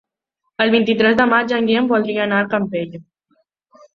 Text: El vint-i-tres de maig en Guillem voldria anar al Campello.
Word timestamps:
El 0.63 0.71
vint-i-tres 0.75 1.19
de 1.19 1.27
maig 1.33 1.53
en 1.57 1.69
Guillem 1.69 1.91
voldria 1.93 2.25
anar 2.27 2.39
al 2.45 2.51
Campello. 2.57 3.03